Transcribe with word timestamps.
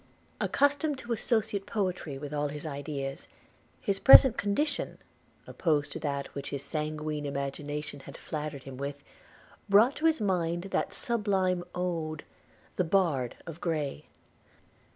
–Accustomed 0.51 0.97
to 0.97 1.13
associate 1.13 1.67
poetry 1.67 2.17
with 2.17 2.33
all 2.33 2.47
his 2.47 2.65
ideas, 2.65 3.27
his 3.79 3.99
present 3.99 4.35
condition, 4.35 4.97
opposed 5.45 5.91
to 5.91 5.99
that 5.99 6.33
which 6.33 6.49
his 6.49 6.63
sanguine 6.63 7.23
imagination 7.27 7.99
had 7.99 8.17
flattered 8.17 8.63
him 8.63 8.77
with, 8.77 9.03
brought 9.69 9.95
to 9.97 10.07
his 10.07 10.19
mind 10.19 10.69
that 10.71 10.91
sublime 10.91 11.63
ode, 11.75 12.23
'the 12.77 12.83
Bard' 12.85 13.37
of 13.45 13.61
Gray. 13.61 14.05